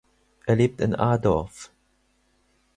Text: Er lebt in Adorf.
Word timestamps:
Er 0.47 0.55
lebt 0.55 0.81
in 0.81 0.95
Adorf. 0.95 1.69